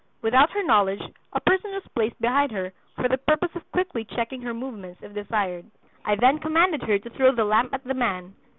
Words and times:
Without 0.23 0.49
her 0.53 0.63
knowledge 0.63 1.03
a 1.31 1.39
person 1.39 1.69
was 1.73 1.87
placed 1.93 2.19
behind 2.19 2.51
her 2.51 2.73
for 2.95 3.07
the 3.07 3.19
purpose 3.19 3.51
of 3.55 3.71
quickly 3.71 4.03
checking 4.03 4.41
her 4.41 4.51
movements, 4.51 5.03
if 5.03 5.13
desired. 5.13 5.65
I 6.03 6.15
then 6.15 6.39
commanded 6.39 6.81
her 6.81 6.97
to 6.97 7.09
throw 7.11 7.31
the 7.35 7.45
lamp 7.45 7.71
at 7.71 7.83
the 7.83 7.93
man. 7.93 8.33